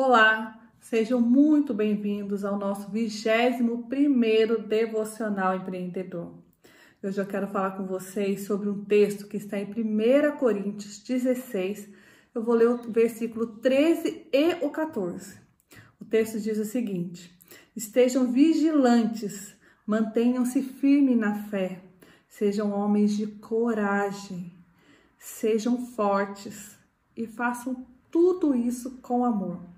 Olá, 0.00 0.56
sejam 0.78 1.20
muito 1.20 1.74
bem-vindos 1.74 2.44
ao 2.44 2.56
nosso 2.56 2.88
21º 2.92 4.64
Devocional 4.64 5.56
Empreendedor. 5.56 6.34
Hoje 7.02 7.20
eu 7.20 7.26
quero 7.26 7.48
falar 7.48 7.72
com 7.72 7.84
vocês 7.84 8.46
sobre 8.46 8.68
um 8.68 8.84
texto 8.84 9.26
que 9.26 9.36
está 9.36 9.58
em 9.58 9.64
1 9.64 10.36
Coríntios 10.36 11.00
16. 11.00 11.88
Eu 12.32 12.44
vou 12.44 12.54
ler 12.54 12.68
o 12.68 12.92
versículo 12.92 13.56
13 13.56 14.28
e 14.32 14.64
o 14.64 14.70
14. 14.70 15.36
O 16.00 16.04
texto 16.04 16.38
diz 16.38 16.58
o 16.58 16.64
seguinte: 16.64 17.36
Estejam 17.74 18.30
vigilantes, 18.30 19.56
mantenham-se 19.84 20.62
firmes 20.62 21.18
na 21.18 21.34
fé, 21.48 21.82
sejam 22.28 22.70
homens 22.70 23.16
de 23.16 23.26
coragem, 23.26 24.52
sejam 25.18 25.76
fortes 25.88 26.78
e 27.16 27.26
façam 27.26 27.84
tudo 28.12 28.54
isso 28.54 28.98
com 29.02 29.24
amor. 29.24 29.76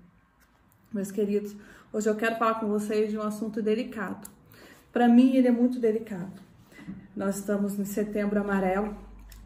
Meus 0.93 1.09
queridos, 1.09 1.55
hoje 1.93 2.09
eu 2.09 2.15
quero 2.15 2.35
falar 2.35 2.55
com 2.55 2.67
vocês 2.67 3.11
de 3.11 3.17
um 3.17 3.21
assunto 3.21 3.61
delicado. 3.61 4.29
Para 4.91 5.07
mim, 5.07 5.37
ele 5.37 5.47
é 5.47 5.51
muito 5.51 5.79
delicado. 5.79 6.41
Nós 7.15 7.37
estamos 7.37 7.79
em 7.79 7.85
setembro 7.85 8.37
amarelo 8.37 8.93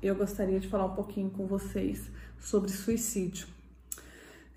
e 0.01 0.07
eu 0.07 0.15
gostaria 0.15 0.59
de 0.59 0.67
falar 0.67 0.85
um 0.85 0.95
pouquinho 0.95 1.29
com 1.29 1.45
vocês 1.45 2.09
sobre 2.39 2.71
suicídio. 2.71 3.47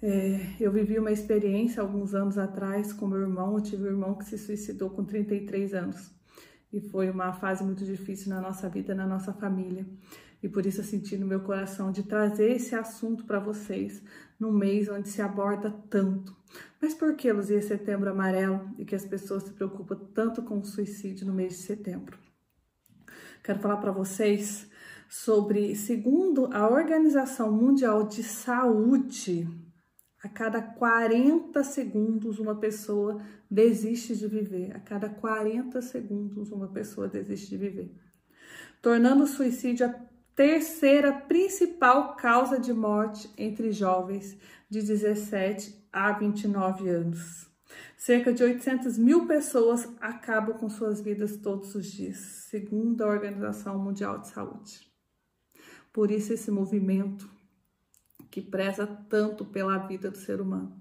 É, 0.03 0.55
eu 0.59 0.73
vivi 0.73 0.99
uma 0.99 1.13
experiência 1.13 1.83
alguns 1.83 2.15
anos 2.15 2.39
atrás 2.39 2.91
com 2.91 3.07
meu 3.07 3.21
irmão. 3.21 3.57
Eu 3.57 3.61
tive 3.61 3.83
um 3.83 3.89
irmão 3.89 4.15
que 4.15 4.25
se 4.25 4.39
suicidou 4.39 4.89
com 4.89 5.05
33 5.05 5.75
anos 5.75 6.11
e 6.73 6.81
foi 6.81 7.11
uma 7.11 7.35
fase 7.35 7.63
muito 7.63 7.85
difícil 7.85 8.31
na 8.31 8.41
nossa 8.41 8.67
vida, 8.67 8.95
na 8.95 9.07
nossa 9.07 9.35
família. 9.35 9.85
E 10.43 10.49
por 10.49 10.65
isso 10.65 10.81
eu 10.81 10.85
senti 10.85 11.17
no 11.17 11.27
meu 11.27 11.41
coração 11.41 11.91
de 11.91 12.03
trazer 12.03 12.53
esse 12.53 12.75
assunto 12.75 13.25
para 13.25 13.41
vocês 13.41 14.03
no 14.39 14.53
mês 14.53 14.89
onde 14.89 15.09
se 15.09 15.21
aborda 15.21 15.71
tanto. 15.91 16.37
Mas 16.81 16.95
por 16.95 17.17
que, 17.17 17.33
Luzia, 17.33 17.61
setembro 17.61 18.11
amarelo 18.11 18.71
e 18.79 18.85
que 18.85 18.95
as 18.95 19.05
pessoas 19.05 19.43
se 19.43 19.53
preocupam 19.53 19.97
tanto 20.15 20.43
com 20.43 20.59
o 20.59 20.65
suicídio 20.65 21.27
no 21.27 21.35
mês 21.35 21.55
de 21.55 21.63
setembro? 21.63 22.19
Quero 23.43 23.59
falar 23.59 23.79
para 23.79 23.91
vocês 23.91 24.69
sobre, 25.09 25.75
segundo 25.75 26.49
a 26.53 26.69
Organização 26.69 27.51
Mundial 27.51 28.07
de 28.07 28.23
Saúde, 28.23 29.49
a 30.23 30.29
cada 30.29 30.61
40 30.61 31.63
segundos 31.63 32.39
uma 32.39 32.57
pessoa 32.57 33.23
desiste 33.51 34.17
de 34.17 34.27
viver. 34.27 34.75
A 34.75 34.81
cada 34.81 35.09
40 35.09 35.81
segundos 35.81 36.51
uma 36.51 36.69
pessoa 36.69 37.09
desiste 37.09 37.51
de 37.51 37.57
viver. 37.57 37.95
Tornando 38.83 39.25
o 39.25 39.29
suicídio 39.29 39.87
a 39.87 39.95
terceira 40.39 41.13
principal 41.13 42.15
causa 42.15 42.61
de 42.61 42.73
morte 42.73 43.29
entre 43.37 43.73
jovens 43.73 44.37
de 44.71 44.81
17 44.81 45.85
a 45.93 46.13
29 46.13 46.89
anos. 46.89 47.51
Cerca 47.97 48.33
de 48.33 48.45
800 48.45 48.99
mil 48.99 49.27
pessoas 49.27 49.89
acabam 50.01 50.57
com 50.57 50.71
suas 50.71 51.01
vidas 51.01 51.39
todos 51.39 51.75
os 51.75 51.87
dias, 51.87 52.19
segundo 52.49 53.03
a 53.03 53.09
Organização 53.09 53.81
Mundial 53.81 54.21
de 54.21 54.29
Saúde. 54.29 54.89
Por 55.93 56.09
isso, 56.09 56.33
esse 56.33 56.53
movimento 56.53 57.29
que 58.31 58.41
preza 58.41 58.87
tanto 58.87 59.45
pela 59.45 59.77
vida 59.89 60.09
do 60.09 60.19
ser 60.19 60.41
humano. 60.41 60.81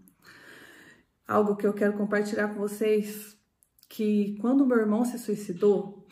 Algo 1.27 1.55
que 1.55 1.65
eu 1.65 1.73
quero 1.73 1.97
compartilhar 1.97 2.49
com 2.49 2.59
vocês, 2.59 3.35
que 3.89 4.37
quando 4.39 4.67
meu 4.67 4.77
irmão 4.77 5.03
se 5.03 5.17
suicidou, 5.17 6.05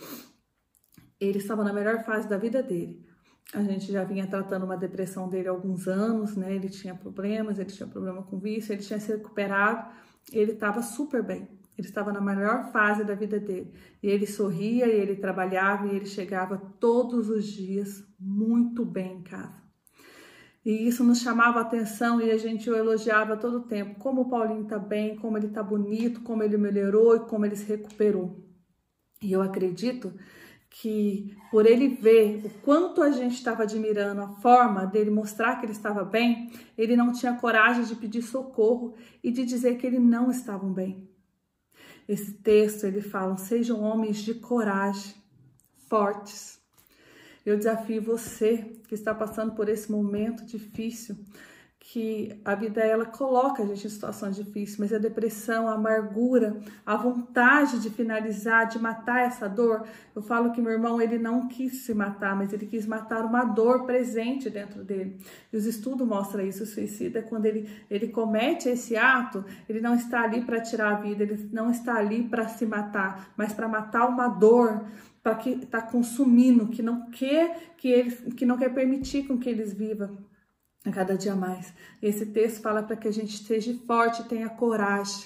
ele 1.19 1.37
estava 1.37 1.63
na 1.63 1.71
melhor 1.71 2.03
fase 2.03 2.27
da 2.27 2.39
vida 2.39 2.63
dele. 2.63 3.04
A 3.53 3.63
gente 3.63 3.91
já 3.91 4.03
vinha 4.03 4.27
tratando 4.27 4.65
uma 4.65 4.75
depressão 4.75 5.29
dele 5.29 5.47
há 5.47 5.51
alguns 5.51 5.87
anos, 5.87 6.35
né? 6.35 6.53
Ele 6.53 6.69
tinha 6.69 6.95
problemas, 6.95 7.59
ele 7.59 7.69
tinha 7.69 7.87
problema 7.87 8.23
com 8.23 8.39
vício, 8.39 8.73
ele 8.73 8.81
tinha 8.81 8.99
se 8.99 9.11
recuperado, 9.11 9.89
ele 10.31 10.53
estava 10.53 10.81
super 10.81 11.23
bem. 11.23 11.47
Ele 11.77 11.87
estava 11.87 12.11
na 12.11 12.21
melhor 12.21 12.71
fase 12.71 13.03
da 13.03 13.13
vida 13.13 13.39
dele. 13.39 13.73
E 14.01 14.07
ele 14.07 14.25
sorria, 14.25 14.87
e 14.87 14.99
ele 14.99 15.15
trabalhava, 15.15 15.87
e 15.87 15.95
ele 15.95 16.05
chegava 16.05 16.57
todos 16.79 17.29
os 17.29 17.45
dias 17.45 18.03
muito 18.19 18.85
bem 18.85 19.17
em 19.17 19.23
casa. 19.23 19.65
E 20.65 20.87
isso 20.87 21.03
nos 21.03 21.19
chamava 21.19 21.59
a 21.59 21.61
atenção 21.61 22.19
e 22.19 22.31
a 22.31 22.37
gente 22.37 22.67
o 22.71 22.75
elogiava 22.75 23.37
todo 23.37 23.57
o 23.57 23.67
tempo. 23.67 23.99
Como 23.99 24.21
o 24.21 24.29
Paulinho 24.29 24.63
está 24.63 24.79
bem, 24.79 25.15
como 25.15 25.37
ele 25.37 25.45
está 25.45 25.61
bonito, 25.61 26.21
como 26.21 26.41
ele 26.41 26.57
melhorou 26.57 27.15
e 27.15 27.19
como 27.19 27.45
ele 27.45 27.55
se 27.55 27.67
recuperou. 27.67 28.43
E 29.21 29.31
eu 29.31 29.43
acredito 29.43 30.11
que 30.77 31.37
por 31.49 31.65
ele 31.65 31.87
ver 31.87 32.41
o 32.43 32.49
quanto 32.61 33.01
a 33.01 33.09
gente 33.09 33.35
estava 33.35 33.63
admirando 33.63 34.21
a 34.21 34.27
forma 34.27 34.85
dele 34.85 35.09
mostrar 35.09 35.55
que 35.55 35.65
ele 35.65 35.71
estava 35.71 36.03
bem, 36.03 36.51
ele 36.77 36.97
não 36.97 37.13
tinha 37.13 37.33
coragem 37.35 37.85
de 37.85 37.95
pedir 37.95 38.21
socorro 38.21 38.93
e 39.23 39.31
de 39.31 39.45
dizer 39.45 39.77
que 39.77 39.87
ele 39.87 39.99
não 39.99 40.29
estavam 40.29 40.73
bem. 40.73 41.09
Esse 42.09 42.33
texto 42.33 42.83
ele 42.83 42.99
fala: 42.99 43.37
sejam 43.37 43.81
homens 43.83 44.17
de 44.17 44.33
coragem, 44.33 45.15
fortes. 45.87 46.59
Eu 47.45 47.57
desafio 47.57 48.01
você 48.01 48.57
que 48.89 48.95
está 48.95 49.15
passando 49.15 49.55
por 49.55 49.69
esse 49.69 49.89
momento 49.89 50.43
difícil 50.45 51.15
que 51.87 52.41
a 52.43 52.55
vida 52.55 52.81
ela 52.81 53.05
coloca 53.05 53.61
a 53.61 53.65
gente 53.65 53.85
em 53.85 53.89
situações 53.89 54.35
difíceis, 54.35 54.77
mas 54.79 54.91
a 54.91 54.97
depressão, 54.97 55.67
a 55.67 55.75
amargura, 55.75 56.59
a 56.83 56.97
vontade 56.97 57.79
de 57.79 57.91
finalizar, 57.91 58.67
de 58.67 58.79
matar 58.79 59.21
essa 59.21 59.47
dor. 59.47 59.85
Eu 60.15 60.23
falo 60.23 60.51
que 60.51 60.59
meu 60.59 60.71
irmão 60.71 60.99
ele 60.99 61.19
não 61.19 61.47
quis 61.47 61.85
se 61.85 61.93
matar, 61.93 62.35
mas 62.35 62.51
ele 62.51 62.65
quis 62.65 62.87
matar 62.87 63.23
uma 63.23 63.45
dor 63.45 63.85
presente 63.85 64.49
dentro 64.49 64.83
dele. 64.83 65.19
E 65.53 65.57
os 65.57 65.67
estudos 65.67 66.07
mostram 66.07 66.43
isso. 66.43 66.63
O 66.63 66.65
suicida 66.65 67.21
quando 67.21 67.45
ele 67.45 67.69
ele 67.87 68.07
comete 68.07 68.67
esse 68.67 68.97
ato, 68.97 69.45
ele 69.69 69.79
não 69.79 69.93
está 69.93 70.23
ali 70.23 70.41
para 70.41 70.59
tirar 70.59 70.95
a 70.95 70.99
vida, 70.99 71.21
ele 71.21 71.49
não 71.53 71.69
está 71.69 71.97
ali 71.97 72.23
para 72.23 72.47
se 72.47 72.65
matar, 72.65 73.31
mas 73.37 73.53
para 73.53 73.67
matar 73.67 74.07
uma 74.07 74.27
dor 74.27 74.85
para 75.21 75.35
que 75.35 75.51
está 75.51 75.83
consumindo, 75.83 76.67
que 76.67 76.81
não 76.81 77.11
quer 77.11 77.75
que 77.77 77.87
ele, 77.89 78.11
que 78.31 78.45
não 78.45 78.57
quer 78.57 78.73
permitir 78.73 79.27
com 79.27 79.37
que 79.37 79.49
eles 79.49 79.71
vivam 79.71 80.17
a 80.85 80.91
cada 80.91 81.17
dia 81.17 81.35
mais. 81.35 81.73
Esse 82.01 82.25
texto 82.27 82.61
fala 82.61 82.83
para 82.83 82.95
que 82.95 83.07
a 83.07 83.11
gente 83.11 83.33
esteja 83.33 83.73
forte 83.85 84.23
tenha 84.23 84.49
coragem. 84.49 85.25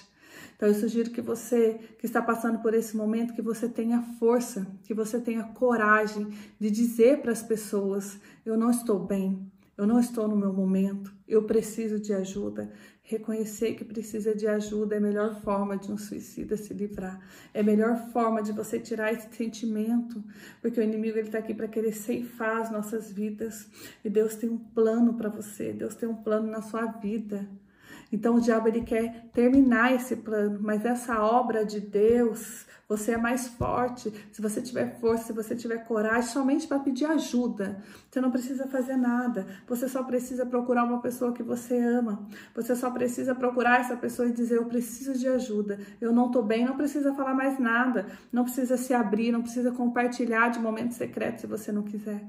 Então 0.56 0.68
eu 0.68 0.76
sugiro 0.76 1.12
que 1.12 1.22
você 1.22 1.80
que 1.98 2.06
está 2.06 2.22
passando 2.22 2.60
por 2.60 2.74
esse 2.74 2.96
momento, 2.96 3.34
que 3.34 3.42
você 3.42 3.70
tenha 3.70 4.02
força, 4.20 4.68
que 4.84 4.94
você 4.94 5.20
tenha 5.20 5.44
coragem 5.44 6.28
de 6.60 6.70
dizer 6.70 7.22
para 7.22 7.32
as 7.32 7.42
pessoas: 7.42 8.20
eu 8.46 8.58
não 8.58 8.70
estou 8.70 9.00
bem, 9.00 9.50
eu 9.80 9.88
não 9.88 9.98
estou 9.98 10.28
no 10.28 10.36
meu 10.36 10.52
momento, 10.52 11.16
eu 11.26 11.44
preciso 11.44 12.02
de 12.02 12.12
ajuda. 12.12 12.70
Reconhecer 13.02 13.76
que 13.76 13.86
precisa 13.86 14.36
de 14.36 14.46
ajuda 14.46 14.96
é 14.96 14.98
a 14.98 15.02
melhor 15.02 15.40
forma 15.40 15.78
de 15.78 15.90
um 15.90 15.98
suicida 15.98 16.58
se 16.58 16.74
livrar. 16.74 17.18
É 17.54 17.62
a 17.62 17.64
melhor 17.64 17.96
forma 18.12 18.44
de 18.44 18.52
você 18.52 18.78
tirar 18.78 19.14
esse 19.14 19.34
sentimento, 19.34 20.22
porque 20.62 20.82
o 20.82 20.84
inimigo 20.84 21.18
ele 21.18 21.28
está 21.28 21.38
aqui 21.38 21.54
para 21.54 21.70
querer 21.70 21.94
ceifar 21.94 22.58
as 22.58 22.70
nossas 22.70 23.10
vidas. 23.10 23.70
E 24.04 24.10
Deus 24.10 24.36
tem 24.36 24.50
um 24.50 24.58
plano 24.58 25.14
para 25.14 25.30
você, 25.30 25.72
Deus 25.72 25.96
tem 25.96 26.10
um 26.10 26.24
plano 26.24 26.52
na 26.52 26.62
sua 26.62 26.86
vida. 26.86 27.48
Então 28.12 28.36
o 28.36 28.42
diabo 28.42 28.68
ele 28.68 28.82
quer 28.82 29.26
terminar 29.34 29.94
esse 29.94 30.16
plano, 30.16 30.60
mas 30.62 30.84
essa 30.84 31.22
obra 31.22 31.64
de 31.64 31.80
Deus, 31.80 32.66
você 32.88 33.12
é 33.12 33.18
mais 33.18 33.48
forte. 33.48 34.12
Se 34.32 34.42
você 34.42 34.62
tiver 34.62 35.00
força, 35.00 35.26
se 35.26 35.34
você 35.34 35.56
tiver 35.56 35.86
coragem, 35.86 36.32
somente 36.32 36.68
para 36.68 36.80
pedir 36.80 37.06
ajuda. 37.06 37.84
Você 38.10 38.20
não 38.20 38.32
precisa 38.32 38.68
fazer 38.68 38.96
nada. 38.96 39.46
Você 39.68 39.88
só 39.88 40.02
precisa 40.02 40.44
procurar 40.44 40.86
uma 40.86 41.00
pessoa 41.00 41.32
que 41.32 41.44
você 41.44 41.80
ama. 41.80 42.28
Você 42.56 42.76
só 42.76 42.90
precisa 42.90 43.36
procurar 43.36 43.82
essa 43.82 43.96
pessoa 43.96 44.28
e 44.28 44.34
dizer: 44.34 44.56
Eu 44.58 44.66
preciso 44.66 45.14
de 45.14 45.28
ajuda. 45.28 45.80
Eu 46.02 46.12
não 46.12 46.26
estou 46.26 46.42
bem. 46.42 46.66
Não 46.66 46.76
precisa 46.76 47.14
falar 47.14 47.36
mais 47.36 47.60
nada. 47.60 48.08
Não 48.32 48.44
precisa 48.44 48.76
se 48.76 48.92
abrir. 48.92 49.32
Não 49.32 49.44
precisa 49.44 49.72
compartilhar 49.72 50.50
de 50.50 50.60
momentos 50.60 50.98
secretos 50.98 51.42
se 51.42 51.48
você 51.48 51.72
não 51.72 51.84
quiser 51.84 52.26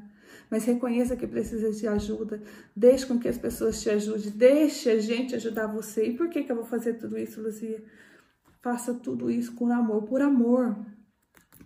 mas 0.50 0.64
reconheça 0.64 1.16
que 1.16 1.26
precisa 1.26 1.70
de 1.70 1.86
ajuda. 1.86 2.42
Deixe 2.74 3.06
com 3.06 3.18
que 3.18 3.28
as 3.28 3.38
pessoas 3.38 3.80
te 3.80 3.88
ajudem. 3.88 4.30
Deixe 4.32 4.90
a 4.90 4.98
gente 4.98 5.34
ajudar 5.36 5.68
você. 5.68 6.06
E 6.06 6.16
por 6.16 6.28
que, 6.28 6.42
que 6.42 6.50
eu 6.50 6.56
vou 6.56 6.64
fazer 6.64 6.94
tudo 6.94 7.16
isso, 7.16 7.40
Luzia? 7.40 7.82
Faça 8.60 8.92
tudo 8.92 9.30
isso 9.30 9.54
com 9.54 9.72
amor, 9.72 10.02
por 10.02 10.20
amor. 10.20 10.76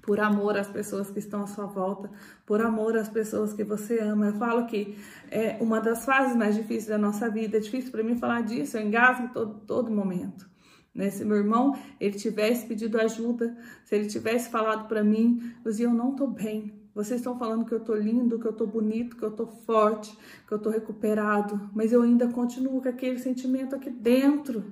Por 0.03 0.21
amor 0.21 0.59
às 0.59 0.69
pessoas 0.69 1.11
que 1.11 1.19
estão 1.19 1.45
à 1.45 1.47
sua 1.47 1.65
volta, 1.65 2.11
por 2.45 2.61
amor 2.61 2.95
às 2.95 3.09
pessoas 3.09 3.55
que 3.55 3.65
você 3.65 4.01
ama. 4.01 4.27
Eu 4.27 4.35
falo 4.35 4.67
que 4.67 4.99
é 5.31 5.57
uma 5.63 5.81
das 5.81 6.05
fases 6.05 6.37
mais 6.37 6.55
difíceis 6.55 6.89
da 6.89 6.99
nossa 6.99 7.31
vida. 7.31 7.57
É 7.57 7.61
difícil 7.61 7.91
para 7.91 8.03
mim 8.03 8.15
falar 8.15 8.43
disso, 8.43 8.77
eu 8.77 8.83
engasgo 8.83 9.33
todo, 9.33 9.61
todo 9.61 9.91
momento. 9.91 10.47
Né? 10.95 11.09
Se 11.09 11.25
meu 11.25 11.39
irmão 11.39 11.75
ele 11.99 12.19
tivesse 12.19 12.67
pedido 12.67 13.01
ajuda, 13.01 13.57
se 13.83 13.97
ele 13.97 14.07
tivesse 14.07 14.51
falado 14.51 14.87
para 14.87 15.03
mim, 15.03 15.55
Luzia, 15.65 15.87
eu 15.87 15.95
não 15.95 16.11
estou 16.11 16.29
bem, 16.29 16.84
vocês 16.95 17.21
estão 17.21 17.37
falando 17.37 17.65
que 17.65 17.73
eu 17.73 17.81
tô 17.81 17.95
lindo, 17.95 18.39
que 18.39 18.47
eu 18.47 18.53
tô 18.53 18.67
bonito, 18.67 19.17
que 19.17 19.25
eu 19.25 19.33
tô 19.33 19.47
forte, 19.47 20.17
que 20.47 20.55
eu 20.55 20.59
tô 20.59 20.71
recuperado, 20.71 21.69
mas 21.75 21.93
eu 21.93 22.03
ainda 22.03 22.29
continuo 22.29 22.81
com 22.81 22.89
aquele 22.89 23.19
sentimento 23.19 23.75
aqui 23.75 23.91
dentro. 23.91 24.65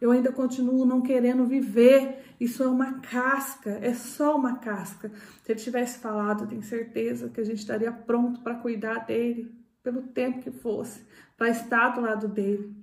Eu 0.00 0.10
ainda 0.10 0.32
continuo 0.32 0.84
não 0.84 1.00
querendo 1.00 1.46
viver. 1.46 2.34
Isso 2.40 2.64
é 2.64 2.66
uma 2.66 2.94
casca, 2.94 3.70
é 3.80 3.94
só 3.94 4.36
uma 4.36 4.58
casca. 4.58 5.12
Se 5.44 5.52
ele 5.52 5.60
tivesse 5.60 6.00
falado, 6.00 6.48
tenho 6.48 6.62
certeza 6.62 7.28
que 7.28 7.40
a 7.40 7.44
gente 7.44 7.60
estaria 7.60 7.92
pronto 7.92 8.40
para 8.40 8.56
cuidar 8.56 9.06
dele, 9.06 9.54
pelo 9.80 10.02
tempo 10.02 10.40
que 10.40 10.50
fosse, 10.50 11.02
para 11.36 11.50
estar 11.50 11.90
do 11.90 12.00
lado 12.00 12.26
dele. 12.26 12.74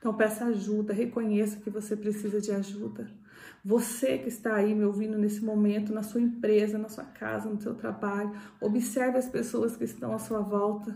Então 0.00 0.12
peça 0.12 0.46
ajuda, 0.46 0.92
reconheça 0.92 1.60
que 1.60 1.70
você 1.70 1.94
precisa 1.96 2.40
de 2.40 2.50
ajuda. 2.50 3.08
Você 3.66 4.16
que 4.18 4.28
está 4.28 4.54
aí 4.54 4.72
me 4.72 4.84
ouvindo 4.84 5.18
nesse 5.18 5.44
momento, 5.44 5.92
na 5.92 6.04
sua 6.04 6.20
empresa, 6.20 6.78
na 6.78 6.88
sua 6.88 7.02
casa, 7.02 7.48
no 7.48 7.60
seu 7.60 7.74
trabalho, 7.74 8.30
observe 8.60 9.18
as 9.18 9.28
pessoas 9.28 9.74
que 9.76 9.82
estão 9.82 10.14
à 10.14 10.20
sua 10.20 10.38
volta. 10.38 10.94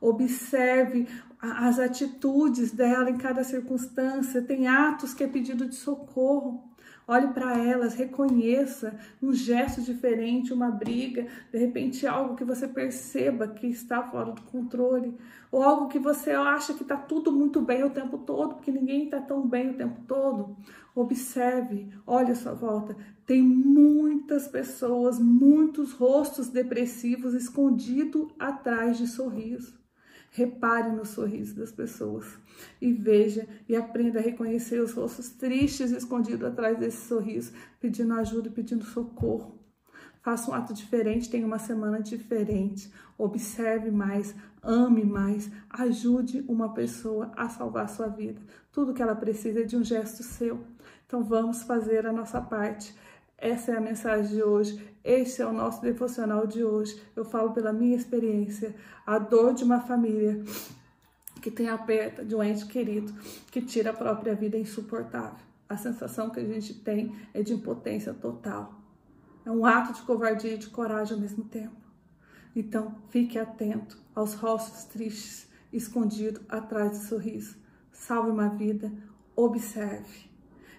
Observe 0.00 1.06
as 1.40 1.78
atitudes 1.78 2.72
dela 2.72 3.08
em 3.08 3.16
cada 3.16 3.44
circunstância. 3.44 4.42
Tem 4.42 4.66
atos 4.66 5.14
que 5.14 5.22
é 5.22 5.28
pedido 5.28 5.68
de 5.68 5.76
socorro. 5.76 6.67
Olhe 7.10 7.28
para 7.28 7.56
elas, 7.56 7.94
reconheça 7.94 8.94
um 9.22 9.32
gesto 9.32 9.80
diferente, 9.80 10.52
uma 10.52 10.70
briga, 10.70 11.26
de 11.50 11.56
repente 11.56 12.06
algo 12.06 12.36
que 12.36 12.44
você 12.44 12.68
perceba 12.68 13.48
que 13.48 13.66
está 13.66 14.02
fora 14.02 14.32
do 14.32 14.42
controle, 14.42 15.16
ou 15.50 15.62
algo 15.62 15.88
que 15.88 15.98
você 15.98 16.32
acha 16.32 16.74
que 16.74 16.82
está 16.82 16.98
tudo 16.98 17.32
muito 17.32 17.62
bem 17.62 17.82
o 17.82 17.88
tempo 17.88 18.18
todo, 18.18 18.56
porque 18.56 18.70
ninguém 18.70 19.04
está 19.04 19.22
tão 19.22 19.48
bem 19.48 19.70
o 19.70 19.74
tempo 19.78 20.02
todo. 20.06 20.54
Observe, 20.94 21.88
olhe 22.06 22.32
a 22.32 22.36
sua 22.36 22.52
volta. 22.52 22.94
Tem 23.24 23.40
muitas 23.40 24.46
pessoas, 24.46 25.18
muitos 25.18 25.92
rostos 25.92 26.50
depressivos 26.50 27.32
escondidos 27.32 28.28
atrás 28.38 28.98
de 28.98 29.06
sorriso. 29.06 29.78
Repare 30.30 30.90
no 30.92 31.04
sorriso 31.04 31.56
das 31.56 31.72
pessoas 31.72 32.26
e 32.80 32.92
veja 32.92 33.46
e 33.68 33.74
aprenda 33.74 34.18
a 34.18 34.22
reconhecer 34.22 34.80
os 34.80 34.92
rostos 34.92 35.30
tristes 35.30 35.90
escondidos 35.90 36.46
atrás 36.46 36.78
desse 36.78 37.06
sorriso, 37.06 37.52
pedindo 37.80 38.14
ajuda, 38.14 38.50
pedindo 38.50 38.84
socorro. 38.84 39.58
Faça 40.22 40.50
um 40.50 40.54
ato 40.54 40.74
diferente, 40.74 41.30
tenha 41.30 41.46
uma 41.46 41.58
semana 41.58 42.02
diferente. 42.02 42.92
Observe 43.16 43.90
mais, 43.90 44.34
ame 44.62 45.04
mais, 45.04 45.50
ajude 45.70 46.44
uma 46.46 46.74
pessoa 46.74 47.32
a 47.36 47.48
salvar 47.48 47.88
sua 47.88 48.08
vida. 48.08 48.40
Tudo 48.70 48.92
que 48.92 49.02
ela 49.02 49.14
precisa 49.14 49.60
é 49.60 49.64
de 49.64 49.76
um 49.76 49.82
gesto 49.82 50.22
seu. 50.22 50.62
Então 51.06 51.24
vamos 51.24 51.62
fazer 51.62 52.06
a 52.06 52.12
nossa 52.12 52.40
parte. 52.40 52.94
Essa 53.38 53.70
é 53.70 53.76
a 53.76 53.80
mensagem 53.80 54.34
de 54.34 54.42
hoje. 54.42 54.84
Este 55.04 55.40
é 55.40 55.46
o 55.46 55.52
nosso 55.52 55.80
devocional 55.80 56.44
de 56.44 56.64
hoje. 56.64 57.00
Eu 57.14 57.24
falo 57.24 57.52
pela 57.52 57.72
minha 57.72 57.96
experiência, 57.96 58.74
a 59.06 59.16
dor 59.16 59.54
de 59.54 59.62
uma 59.62 59.80
família 59.80 60.42
que 61.40 61.48
tem 61.48 61.68
a 61.68 61.78
perda 61.78 62.24
de 62.24 62.34
um 62.34 62.42
ente 62.42 62.66
querido 62.66 63.14
que 63.52 63.62
tira 63.62 63.90
a 63.90 63.94
própria 63.94 64.34
vida 64.34 64.56
é 64.56 64.60
insuportável. 64.60 65.38
A 65.68 65.76
sensação 65.76 66.30
que 66.30 66.40
a 66.40 66.44
gente 66.44 66.74
tem 66.74 67.14
é 67.32 67.40
de 67.40 67.54
impotência 67.54 68.12
total. 68.12 68.74
É 69.46 69.50
um 69.52 69.64
ato 69.64 69.92
de 69.92 70.02
covardia 70.02 70.54
e 70.54 70.58
de 70.58 70.68
coragem 70.68 71.14
ao 71.14 71.20
mesmo 71.20 71.44
tempo. 71.44 71.76
Então, 72.56 72.96
fique 73.08 73.38
atento 73.38 73.96
aos 74.16 74.34
rostos 74.34 74.84
tristes 74.84 75.48
escondidos 75.72 76.42
atrás 76.48 76.90
do 76.90 77.04
sorriso. 77.04 77.56
Salve 77.92 78.30
uma 78.30 78.48
vida, 78.48 78.92
observe. 79.36 80.28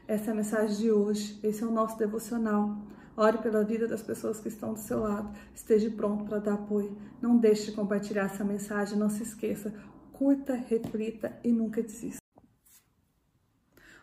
Essa 0.10 0.32
é 0.32 0.34
a 0.34 0.36
mensagem 0.36 0.76
de 0.76 0.92
hoje. 0.92 1.40
Esse 1.44 1.62
é 1.62 1.68
o 1.68 1.72
nosso 1.72 1.96
devocional. 1.96 2.76
Ore 3.16 3.38
pela 3.38 3.64
vida 3.64 3.88
das 3.88 4.02
pessoas 4.02 4.40
que 4.40 4.48
estão 4.48 4.74
do 4.74 4.80
seu 4.80 5.02
lado. 5.02 5.30
Esteja 5.54 5.88
pronto 5.92 6.24
para 6.24 6.40
dar 6.40 6.54
apoio. 6.56 6.98
Não 7.22 7.38
deixe 7.38 7.66
de 7.66 7.74
compartilhar 7.74 8.24
essa 8.24 8.44
mensagem. 8.44 8.98
Não 8.98 9.08
se 9.08 9.22
esqueça. 9.22 9.72
Curta, 10.12 10.56
reflita 10.56 11.38
e 11.44 11.52
nunca 11.52 11.84
desista. 11.84 12.18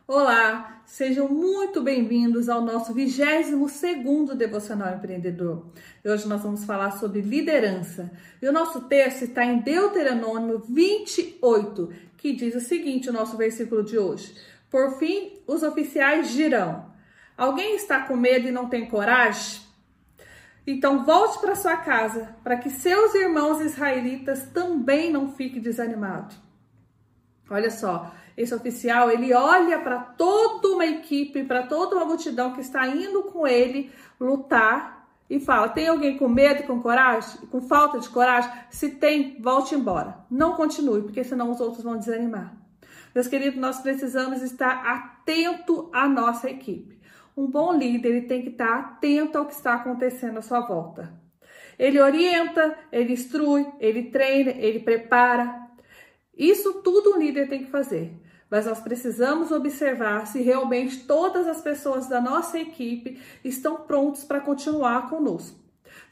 Olá, 0.06 0.84
sejam 0.86 1.28
muito 1.28 1.82
bem-vindos 1.82 2.48
ao 2.48 2.60
nosso 2.60 2.94
22º 2.94 4.36
Devocional 4.36 4.94
Empreendedor. 4.94 5.66
Hoje 6.04 6.28
nós 6.28 6.40
vamos 6.40 6.64
falar 6.64 6.92
sobre 6.92 7.20
liderança. 7.20 8.12
E 8.40 8.46
o 8.46 8.52
nosso 8.52 8.82
texto 8.82 9.22
está 9.22 9.44
em 9.44 9.58
Deuteronômio 9.58 10.62
28, 10.68 11.90
que 12.16 12.32
diz 12.32 12.54
o 12.54 12.60
seguinte, 12.60 13.10
o 13.10 13.12
nosso 13.12 13.36
versículo 13.36 13.82
de 13.82 13.98
hoje. 13.98 14.32
Por 14.70 14.98
fim, 14.98 15.40
os 15.46 15.62
oficiais 15.62 16.30
dirão: 16.30 16.90
Alguém 17.36 17.76
está 17.76 18.00
com 18.00 18.16
medo 18.16 18.48
e 18.48 18.52
não 18.52 18.68
tem 18.68 18.86
coragem? 18.86 19.60
Então 20.66 21.04
volte 21.04 21.38
para 21.38 21.54
sua 21.54 21.76
casa, 21.76 22.34
para 22.42 22.56
que 22.56 22.68
seus 22.70 23.14
irmãos 23.14 23.60
israelitas 23.60 24.48
também 24.52 25.12
não 25.12 25.32
fiquem 25.32 25.60
desanimados. 25.60 26.36
Olha 27.48 27.70
só, 27.70 28.12
esse 28.36 28.52
oficial, 28.52 29.08
ele 29.08 29.32
olha 29.32 29.78
para 29.78 29.98
toda 29.98 30.68
uma 30.68 30.84
equipe, 30.84 31.44
para 31.44 31.62
toda 31.62 31.94
uma 31.94 32.04
multidão 32.04 32.52
que 32.52 32.60
está 32.60 32.86
indo 32.88 33.22
com 33.24 33.46
ele 33.46 33.92
lutar 34.18 35.08
e 35.30 35.38
fala: 35.38 35.68
"Tem 35.68 35.86
alguém 35.86 36.18
com 36.18 36.28
medo, 36.28 36.64
com 36.64 36.82
coragem, 36.82 37.46
com 37.46 37.60
falta 37.60 38.00
de 38.00 38.08
coragem? 38.08 38.50
Se 38.68 38.90
tem, 38.90 39.40
volte 39.40 39.74
embora. 39.74 40.18
Não 40.28 40.54
continue, 40.54 41.02
porque 41.02 41.22
senão 41.22 41.50
os 41.52 41.60
outros 41.60 41.84
vão 41.84 41.96
desanimar." 41.96 42.65
Meus 43.16 43.28
queridos, 43.28 43.58
nós 43.58 43.80
precisamos 43.80 44.42
estar 44.42 44.84
atento 44.84 45.88
à 45.90 46.06
nossa 46.06 46.50
equipe. 46.50 47.00
Um 47.34 47.46
bom 47.46 47.72
líder 47.72 48.10
ele 48.10 48.26
tem 48.26 48.42
que 48.42 48.50
estar 48.50 48.78
atento 48.78 49.38
ao 49.38 49.46
que 49.46 49.54
está 49.54 49.72
acontecendo 49.72 50.36
à 50.36 50.42
sua 50.42 50.60
volta. 50.60 51.18
Ele 51.78 51.98
orienta, 51.98 52.76
ele 52.92 53.14
instrui, 53.14 53.66
ele 53.80 54.10
treina, 54.10 54.50
ele 54.50 54.80
prepara. 54.80 55.66
Isso 56.36 56.82
tudo 56.82 57.14
um 57.14 57.18
líder 57.18 57.48
tem 57.48 57.64
que 57.64 57.70
fazer. 57.70 58.12
Mas 58.50 58.66
nós 58.66 58.80
precisamos 58.80 59.50
observar 59.50 60.26
se 60.26 60.42
realmente 60.42 61.06
todas 61.06 61.46
as 61.46 61.62
pessoas 61.62 62.06
da 62.08 62.20
nossa 62.20 62.58
equipe 62.58 63.18
estão 63.42 63.76
prontos 63.76 64.24
para 64.24 64.40
continuar 64.40 65.08
conosco. 65.08 65.58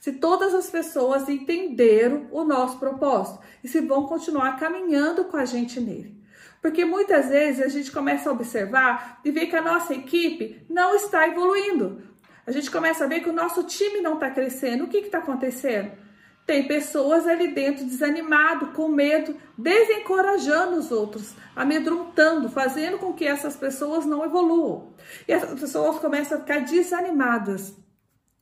Se 0.00 0.10
todas 0.10 0.54
as 0.54 0.70
pessoas 0.70 1.28
entenderam 1.28 2.28
o 2.32 2.44
nosso 2.44 2.78
propósito 2.78 3.40
e 3.62 3.68
se 3.68 3.82
vão 3.82 4.06
continuar 4.06 4.58
caminhando 4.58 5.26
com 5.26 5.36
a 5.36 5.44
gente 5.44 5.78
nele. 5.78 6.23
Porque 6.64 6.82
muitas 6.82 7.28
vezes 7.28 7.62
a 7.62 7.68
gente 7.68 7.92
começa 7.92 8.30
a 8.30 8.32
observar 8.32 9.20
e 9.22 9.30
ver 9.30 9.48
que 9.48 9.54
a 9.54 9.60
nossa 9.60 9.92
equipe 9.92 10.64
não 10.66 10.94
está 10.94 11.28
evoluindo. 11.28 12.00
A 12.46 12.50
gente 12.50 12.70
começa 12.70 13.04
a 13.04 13.06
ver 13.06 13.20
que 13.20 13.28
o 13.28 13.34
nosso 13.34 13.64
time 13.64 14.00
não 14.00 14.14
está 14.14 14.30
crescendo. 14.30 14.84
O 14.84 14.88
que 14.88 14.96
está 14.96 15.18
acontecendo? 15.18 15.92
Tem 16.46 16.66
pessoas 16.66 17.26
ali 17.26 17.48
dentro 17.48 17.84
desanimado, 17.84 18.68
com 18.68 18.88
medo, 18.88 19.36
desencorajando 19.58 20.78
os 20.78 20.90
outros, 20.90 21.34
amedrontando, 21.54 22.48
fazendo 22.48 22.96
com 22.96 23.12
que 23.12 23.26
essas 23.26 23.54
pessoas 23.56 24.06
não 24.06 24.24
evoluam. 24.24 24.94
E 25.28 25.32
essas 25.34 25.60
pessoas 25.60 25.98
começam 25.98 26.38
a 26.38 26.40
ficar 26.40 26.60
desanimadas. 26.60 27.76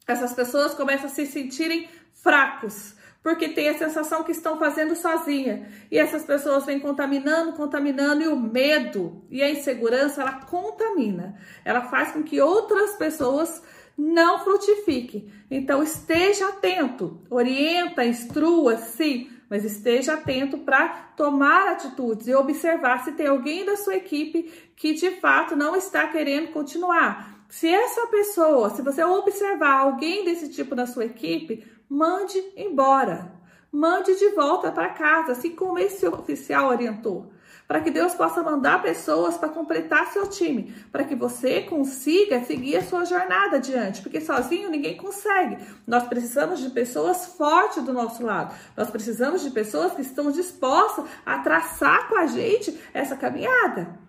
Essas 0.07 0.33
pessoas 0.33 0.75
começam 0.75 1.07
a 1.07 1.09
se 1.09 1.27
sentirem 1.27 1.89
fracos, 2.13 2.95
porque 3.23 3.49
tem 3.49 3.69
a 3.69 3.79
sensação 3.79 4.25
que 4.25 4.33
estão 4.33 4.59
fazendo 4.59 4.97
sozinha. 4.97 5.69
E 5.91 5.99
essas 5.99 6.25
pessoas 6.25 6.67
vêm 6.67 6.81
contaminando, 6.81 7.53
contaminando, 7.53 8.23
e 8.23 8.29
o 8.29 8.37
medo 8.37 9.25
e 9.31 9.43
a 9.43 9.51
insegurança, 9.51 10.23
ela 10.23 10.41
contamina. 10.41 11.39
Ela 11.65 11.83
faz 11.83 12.13
com 12.13 12.23
que 12.23 12.41
outras 12.41 12.97
pessoas 12.97 13.63
não 13.97 14.43
frutifiquem. 14.43 15.31
Então 15.51 15.83
esteja 15.83 16.49
atento, 16.49 17.21
orienta, 17.31 18.05
instrua, 18.05 18.77
sim, 18.77 19.31
mas 19.49 19.65
esteja 19.65 20.15
atento 20.15 20.59
para 20.59 20.89
tomar 21.17 21.73
atitudes 21.73 22.27
e 22.27 22.35
observar 22.35 23.05
se 23.05 23.13
tem 23.13 23.27
alguém 23.27 23.65
da 23.65 23.77
sua 23.77 23.95
equipe 23.95 24.51
que 24.75 24.95
de 24.95 25.11
fato 25.21 25.55
não 25.55 25.77
está 25.77 26.09
querendo 26.09 26.53
continuar. 26.53 27.42
Se 27.53 27.69
essa 27.69 28.07
pessoa, 28.07 28.71
se 28.71 28.81
você 28.81 29.05
observar 29.05 29.81
alguém 29.81 30.25
desse 30.25 30.49
tipo 30.49 30.75
na 30.75 30.87
sua 30.87 31.05
equipe, 31.05 31.71
mande 31.87 32.43
embora. 32.57 33.31
Mande 33.71 34.19
de 34.19 34.31
volta 34.31 34.73
para 34.73 34.89
casa, 34.89 35.33
assim 35.33 35.55
como 35.55 35.79
esse 35.79 36.07
oficial 36.07 36.71
orientou. 36.71 37.31
Para 37.69 37.83
que 37.83 37.91
Deus 37.91 38.15
possa 38.15 38.43
mandar 38.43 38.81
pessoas 38.81 39.37
para 39.37 39.51
completar 39.51 40.07
seu 40.07 40.27
time, 40.27 40.75
para 40.91 41.05
que 41.05 41.15
você 41.15 41.61
consiga 41.61 42.43
seguir 42.43 42.79
a 42.79 42.83
sua 42.83 43.05
jornada 43.05 43.59
adiante, 43.59 44.01
porque 44.01 44.23
sozinho 44.23 44.71
ninguém 44.71 44.97
consegue. 44.97 45.59
Nós 45.87 46.05
precisamos 46.05 46.59
de 46.59 46.71
pessoas 46.71 47.37
fortes 47.37 47.83
do 47.83 47.93
nosso 47.93 48.25
lado. 48.25 48.55
Nós 48.75 48.89
precisamos 48.89 49.43
de 49.43 49.51
pessoas 49.51 49.93
que 49.93 50.01
estão 50.01 50.31
dispostas 50.31 51.05
a 51.27 51.41
traçar 51.41 52.09
com 52.09 52.17
a 52.17 52.27
gente 52.27 52.81
essa 52.95 53.15
caminhada 53.15 54.02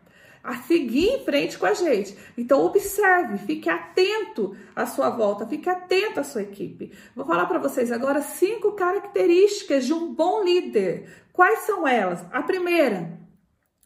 a 0.43 0.55
seguir 0.55 1.07
em 1.07 1.23
frente 1.23 1.57
com 1.57 1.65
a 1.65 1.73
gente. 1.73 2.17
Então 2.38 2.65
observe, 2.65 3.38
fique 3.38 3.69
atento 3.69 4.55
à 4.75 4.85
sua 4.85 5.09
volta, 5.09 5.47
fique 5.47 5.69
atento 5.69 6.19
à 6.19 6.23
sua 6.23 6.41
equipe. 6.41 6.91
Vou 7.15 7.25
falar 7.25 7.45
para 7.45 7.59
vocês 7.59 7.91
agora 7.91 8.21
cinco 8.21 8.73
características 8.73 9.85
de 9.85 9.93
um 9.93 10.13
bom 10.13 10.43
líder. 10.43 11.09
Quais 11.31 11.59
são 11.59 11.88
elas? 11.88 12.23
A 12.31 12.43
primeira, 12.43 13.23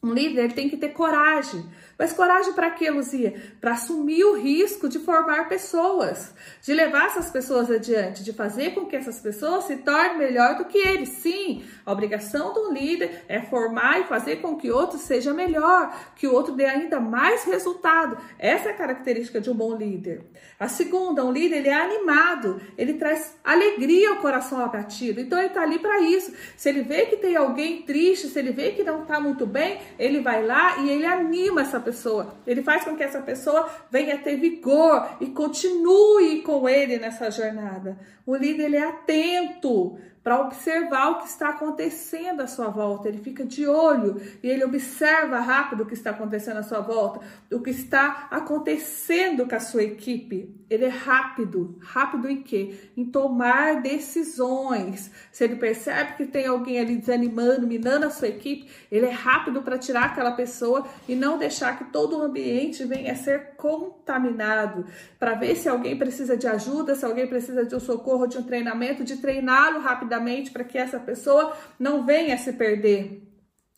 um 0.01 0.13
líder 0.13 0.53
tem 0.53 0.69
que 0.69 0.77
ter 0.77 0.89
coragem. 0.89 1.65
Mas 1.97 2.13
coragem 2.13 2.53
para 2.53 2.69
quê, 2.69 2.91
Luzia? 2.91 3.33
Para 3.59 3.71
assumir 3.71 4.23
o 4.23 4.35
risco 4.35 4.87
de 4.87 4.99
formar 4.99 5.49
pessoas, 5.49 6.31
de 6.61 6.71
levar 6.71 7.07
essas 7.07 7.31
pessoas 7.31 7.71
adiante, 7.71 8.23
de 8.23 8.31
fazer 8.31 8.75
com 8.75 8.85
que 8.85 8.95
essas 8.95 9.19
pessoas 9.19 9.63
se 9.63 9.77
tornem 9.77 10.17
melhor 10.19 10.57
do 10.57 10.65
que 10.65 10.77
eles. 10.77 11.09
Sim, 11.09 11.63
a 11.83 11.91
obrigação 11.91 12.53
do 12.53 12.71
líder 12.71 13.23
é 13.27 13.41
formar 13.41 13.99
e 13.99 14.03
fazer 14.03 14.35
com 14.37 14.55
que 14.55 14.69
outro 14.69 14.99
seja 14.99 15.33
melhor, 15.33 15.91
que 16.15 16.27
o 16.27 16.33
outro 16.33 16.53
dê 16.53 16.65
ainda 16.65 16.99
mais 16.99 17.45
resultado. 17.45 18.17
Essa 18.37 18.69
é 18.69 18.71
a 18.73 18.77
característica 18.77 19.41
de 19.41 19.49
um 19.49 19.55
bom 19.55 19.75
líder. 19.75 20.21
A 20.59 20.67
segunda, 20.67 21.25
um 21.25 21.31
líder 21.31 21.57
ele 21.57 21.69
é 21.69 21.81
animado, 21.81 22.61
ele 22.77 22.93
traz 22.93 23.35
alegria 23.43 24.11
ao 24.11 24.17
coração 24.17 24.63
abatido. 24.63 25.19
Então 25.19 25.39
ele 25.39 25.47
está 25.47 25.63
ali 25.63 25.79
para 25.79 25.99
isso. 26.01 26.31
Se 26.55 26.69
ele 26.69 26.83
vê 26.83 27.07
que 27.07 27.17
tem 27.17 27.35
alguém 27.35 27.81
triste, 27.81 28.27
se 28.27 28.37
ele 28.37 28.51
vê 28.51 28.71
que 28.71 28.83
não 28.83 29.01
está 29.01 29.19
muito 29.19 29.47
bem, 29.47 29.79
ele 29.97 30.21
vai 30.21 30.45
lá 30.45 30.77
e 30.79 30.89
ele 30.89 31.05
anima 31.05 31.61
essa 31.61 31.79
pessoa. 31.79 32.35
Ele 32.45 32.61
faz 32.61 32.83
com 32.83 32.95
que 32.95 33.03
essa 33.03 33.21
pessoa 33.21 33.69
venha 33.91 34.17
ter 34.17 34.37
vigor 34.37 35.17
e 35.19 35.27
continue 35.27 36.41
com 36.41 36.67
ele 36.67 36.97
nessa 36.97 37.29
jornada. 37.31 37.97
O 38.25 38.35
líder 38.35 38.65
ele 38.65 38.77
é 38.77 38.83
atento 38.83 39.97
para 40.27 40.41
observar 40.41 41.11
o 41.11 41.19
que 41.19 41.27
está 41.27 41.51
acontecendo 41.51 42.41
à 42.41 42.47
sua 42.47 42.67
volta. 42.67 43.07
Ele 43.07 43.19
fica 43.19 43.45
de 43.45 43.65
olho 43.65 44.21
e 44.43 44.49
ele 44.49 44.65
observa 44.65 45.39
rápido 45.39 45.83
o 45.83 45.85
que 45.85 45.93
está 45.93 46.09
acontecendo 46.09 46.57
à 46.57 46.63
sua 46.63 46.81
volta, 46.81 47.21
o 47.49 47.61
que 47.61 47.69
está 47.69 48.27
acontecendo 48.29 49.47
com 49.47 49.55
a 49.55 49.59
sua 49.61 49.83
equipe. 49.83 50.53
Ele 50.69 50.83
é 50.83 50.89
rápido. 50.89 51.77
Rápido 51.79 52.29
em 52.29 52.43
quê? 52.43 52.77
Em 52.97 53.05
tomar 53.05 53.81
decisões. 53.81 55.09
Se 55.31 55.45
ele 55.45 55.55
percebe 55.55 56.17
que 56.17 56.25
tem 56.25 56.45
alguém 56.45 56.77
ali 56.77 56.97
desanimando, 56.97 57.65
minando 57.65 58.05
a 58.05 58.09
sua 58.09 58.27
equipe, 58.27 58.69
ele 58.91 59.05
é 59.05 59.11
rápido 59.11 59.61
para 59.61 59.77
tirar 59.77 60.07
aquela 60.07 60.33
pessoa 60.33 60.85
e 61.07 61.15
não 61.15 61.37
deixar 61.37 61.77
que 61.77 61.85
todo 61.85 62.17
o 62.17 62.21
ambiente 62.21 62.83
venha 62.83 63.13
a 63.13 63.15
ser 63.15 63.55
contaminado. 63.55 64.85
Para 65.17 65.35
ver 65.35 65.55
se 65.55 65.69
alguém 65.69 65.97
precisa 65.97 66.35
de 66.35 66.47
ajuda, 66.47 66.95
se 66.95 67.05
alguém 67.05 67.27
precisa 67.27 67.65
de 67.65 67.73
um 67.73 67.79
socorro, 67.79 68.27
de 68.27 68.37
um 68.37 68.43
treinamento, 68.43 69.05
de 69.05 69.15
treiná-lo 69.15 69.79
rapidamente 69.79 70.16
para 70.51 70.63
que 70.63 70.77
essa 70.77 70.99
pessoa 70.99 71.55
não 71.79 72.05
venha 72.05 72.37
se 72.37 72.53
perder. 72.53 73.23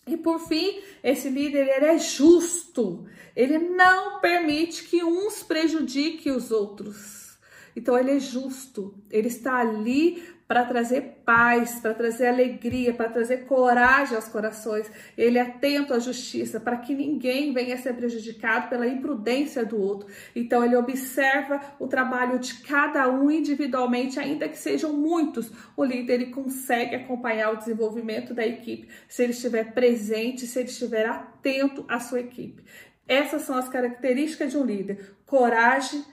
E 0.08 0.17
por 0.17 0.39
fim, 0.48 0.81
esse 1.03 1.29
líder 1.29 1.67
ele 1.67 1.86
é 1.86 1.98
justo. 1.98 3.05
Ele 3.36 3.60
não 3.60 4.19
permite 4.19 4.84
que 4.84 5.03
uns 5.03 5.43
prejudiquem 5.43 6.31
os 6.31 6.51
outros. 6.51 7.38
Então 7.75 7.98
ele 7.98 8.12
é 8.12 8.19
justo. 8.19 8.96
Ele 9.12 9.27
está 9.27 9.58
ali 9.58 10.24
para 10.50 10.65
trazer 10.65 11.22
paz, 11.24 11.79
para 11.79 11.94
trazer 11.94 12.25
alegria, 12.25 12.91
para 12.91 13.08
trazer 13.08 13.46
coragem 13.46 14.15
aos 14.15 14.27
corações. 14.27 14.89
Ele 15.15 15.38
é 15.38 15.41
atento 15.41 15.94
à 15.94 16.00
justiça, 16.00 16.60
para 16.60 16.75
que 16.77 16.96
ninguém 16.96 17.53
venha 17.53 17.75
a 17.75 17.77
ser 17.77 17.94
prejudicado 17.94 18.68
pela 18.68 18.88
imprudência 18.88 19.63
do 19.63 19.79
outro. 19.79 20.10
Então, 20.36 20.65
ele 20.65 20.75
observa 20.75 21.62
o 21.77 21.88
trabalho 21.88 22.39
de 22.39 22.56
cada 22.62 23.08
um 23.08 23.29
individualmente, 23.29 24.20
ainda 24.20 24.50
que 24.50 24.58
sejam 24.58 24.91
muitos. 24.91 25.51
O 25.77 25.86
líder 25.86 26.13
ele 26.13 26.32
consegue 26.32 26.96
acompanhar 26.96 27.53
o 27.53 27.58
desenvolvimento 27.58 28.34
da 28.34 28.44
equipe 28.44 28.89
se 29.08 29.22
ele 29.22 29.34
estiver 29.34 29.72
presente, 29.72 30.48
se 30.48 30.58
ele 30.58 30.70
estiver 30.70 31.06
atento 31.06 31.86
à 31.88 32.00
sua 32.00 32.22
equipe. 32.22 32.63
Essas 33.08 33.44
são 33.44 33.56
as 33.56 33.70
características 33.70 34.50
de 34.50 34.58
um 34.58 34.65
líder: 34.65 35.13
coragem, 35.27 36.03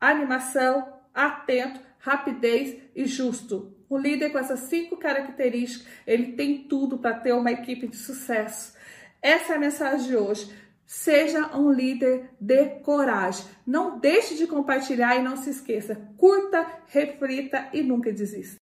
animação, 0.00 0.94
atento, 1.12 1.78
rapidez 1.98 2.76
e 2.96 3.04
justo. 3.04 3.81
O 3.92 3.98
líder 3.98 4.30
com 4.30 4.38
essas 4.38 4.60
cinco 4.60 4.96
características, 4.96 5.86
ele 6.06 6.32
tem 6.32 6.64
tudo 6.66 6.96
para 6.96 7.12
ter 7.12 7.34
uma 7.34 7.52
equipe 7.52 7.86
de 7.86 7.98
sucesso. 7.98 8.72
Essa 9.20 9.52
é 9.52 9.56
a 9.56 9.58
mensagem 9.58 10.06
de 10.06 10.16
hoje. 10.16 10.50
Seja 10.86 11.54
um 11.54 11.70
líder 11.70 12.30
de 12.40 12.80
coragem. 12.80 13.44
Não 13.66 13.98
deixe 13.98 14.34
de 14.34 14.46
compartilhar 14.46 15.16
e 15.16 15.22
não 15.22 15.36
se 15.36 15.50
esqueça. 15.50 15.94
Curta, 16.16 16.66
reflita 16.86 17.68
e 17.74 17.82
nunca 17.82 18.10
desista. 18.10 18.50